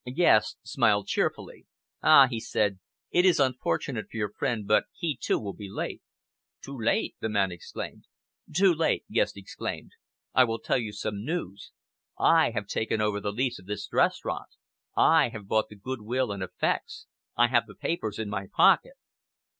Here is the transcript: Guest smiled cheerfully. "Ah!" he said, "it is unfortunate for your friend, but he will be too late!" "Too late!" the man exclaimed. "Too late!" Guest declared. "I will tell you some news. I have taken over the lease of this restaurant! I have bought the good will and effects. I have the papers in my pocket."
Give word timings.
Guest 0.11 0.57
smiled 0.63 1.05
cheerfully. 1.05 1.67
"Ah!" 2.01 2.25
he 2.27 2.39
said, 2.39 2.79
"it 3.11 3.23
is 3.23 3.39
unfortunate 3.39 4.07
for 4.09 4.17
your 4.17 4.31
friend, 4.31 4.65
but 4.65 4.85
he 4.97 5.15
will 5.29 5.53
be 5.53 5.67
too 5.67 5.71
late!" 5.75 6.01
"Too 6.63 6.75
late!" 6.75 7.15
the 7.19 7.29
man 7.29 7.51
exclaimed. 7.51 8.05
"Too 8.51 8.73
late!" 8.73 9.05
Guest 9.11 9.35
declared. 9.35 9.89
"I 10.33 10.43
will 10.43 10.57
tell 10.57 10.79
you 10.79 10.91
some 10.91 11.23
news. 11.23 11.71
I 12.17 12.49
have 12.49 12.65
taken 12.65 12.99
over 12.99 13.19
the 13.19 13.31
lease 13.31 13.59
of 13.59 13.67
this 13.67 13.93
restaurant! 13.93 14.49
I 14.97 15.29
have 15.29 15.47
bought 15.47 15.69
the 15.69 15.75
good 15.75 16.01
will 16.01 16.31
and 16.31 16.41
effects. 16.41 17.05
I 17.37 17.49
have 17.49 17.67
the 17.67 17.75
papers 17.75 18.17
in 18.17 18.27
my 18.27 18.47
pocket." 18.51 18.95